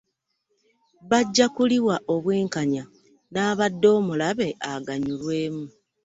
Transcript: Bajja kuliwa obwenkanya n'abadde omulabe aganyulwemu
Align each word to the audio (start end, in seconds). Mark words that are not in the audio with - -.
Bajja 1.09 1.45
kuliwa 1.55 1.95
obwenkanya 2.13 2.83
n'abadde 3.31 3.87
omulabe 3.97 4.47
aganyulwemu 4.71 5.65